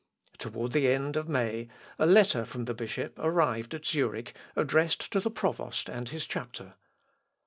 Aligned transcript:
Toward 0.39 0.71
the 0.71 0.87
end 0.87 1.15
of 1.15 1.29
May, 1.29 1.67
a 1.99 2.07
letter 2.07 2.43
from 2.43 2.65
the 2.65 2.73
bishop 2.73 3.19
arrived 3.19 3.75
at 3.75 3.85
Zurich 3.85 4.33
addressed 4.55 5.11
to 5.11 5.19
the 5.19 5.29
provost 5.29 5.87
and 5.89 6.09
his 6.09 6.25
chapter. 6.25 6.73